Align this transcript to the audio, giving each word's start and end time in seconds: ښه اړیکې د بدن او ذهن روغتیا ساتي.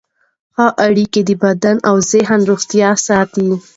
ښه 0.55 0.65
اړیکې 0.85 1.21
د 1.25 1.31
بدن 1.43 1.77
او 1.89 1.95
ذهن 2.11 2.39
روغتیا 2.49 2.89
ساتي. 3.07 3.49